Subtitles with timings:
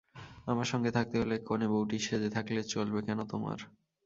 [0.47, 3.57] আমার সঙ্গে থাকতে হলে কনেবৌটি সেজে থাকলে চলবে কেন তোমার?